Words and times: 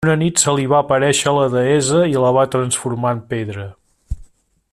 Una 0.05 0.13
nit 0.19 0.39
se 0.43 0.53
li 0.59 0.63
va 0.71 0.77
aparèixer 0.83 1.33
la 1.35 1.43
deessa 1.57 2.01
i 2.13 2.17
la 2.25 2.33
va 2.39 2.47
transformar 2.57 3.13
en 3.19 3.25
pedra. 3.35 3.69